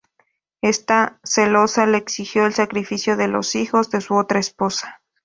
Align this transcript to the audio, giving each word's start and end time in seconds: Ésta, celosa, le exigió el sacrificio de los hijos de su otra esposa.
Ésta, 0.63 1.19
celosa, 1.23 1.85
le 1.85 1.99
exigió 1.99 2.47
el 2.47 2.53
sacrificio 2.55 3.15
de 3.17 3.27
los 3.27 3.53
hijos 3.53 3.91
de 3.91 4.01
su 4.01 4.15
otra 4.15 4.39
esposa. 4.39 4.99